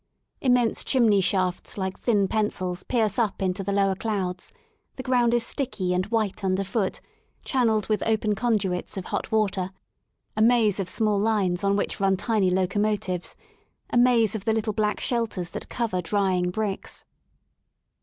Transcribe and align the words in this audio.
Immense 0.41 0.83
chimney 0.83 1.21
shafts 1.21 1.77
like 1.77 1.99
thin 1.99 2.27
pencils 2.27 2.81
pierce 2.81 3.19
up 3.19 3.39
into 3.39 3.61
the 3.63 3.71
lower 3.71 3.93
clouds; 3.93 4.51
the 4.95 5.03
ground 5.03 5.31
is 5.31 5.45
sticky 5.45 5.93
and 5.93 6.07
white 6.07 6.43
under 6.43 6.63
foot, 6.63 7.01
channelled 7.45 7.87
with 7.87 8.01
open 8.07 8.33
conduits 8.33 8.97
of 8.97 9.05
hot 9.05 9.31
water, 9.31 9.69
a 10.35 10.41
maze 10.41 10.79
of 10.79 10.89
small 10.89 11.19
lines 11.19 11.63
on 11.63 11.75
which 11.75 11.99
run 11.99 12.17
tiny 12.17 12.49
locomotives, 12.49 13.35
a 13.91 13.97
maze 13.99 14.33
of 14.33 14.43
the 14.43 14.53
little 14.53 14.73
black 14.73 14.99
shelters 14.99 15.51
that 15.51 15.69
cover 15.69 16.01
drying 16.01 16.49
bricks. 16.49 17.05